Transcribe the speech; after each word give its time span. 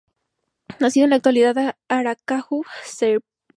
Nacido 0.79 1.03
en 1.03 1.11
la 1.11 1.19
ciudad 1.19 1.53
de 1.53 1.75
Aracaju, 1.87 2.65
Sergipe. 2.83 3.27